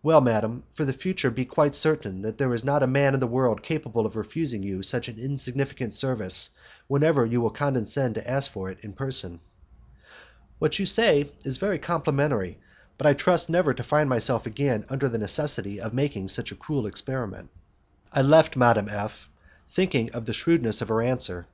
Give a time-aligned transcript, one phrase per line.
[0.00, 3.18] "Well, madam, for the future be quite certain that there is not a man in
[3.18, 6.50] the world capable of refusing you such an insignificant service
[6.86, 9.40] whenever you will condescend to ask for it in person."
[10.60, 12.60] "What you say is very complimentary,
[12.96, 16.54] but I trust never to find myself again under the necessity of making such a
[16.54, 17.50] cruel experiment."
[18.12, 19.28] I left Madame F,
[19.68, 21.48] thinking of the shrewdness of her answer.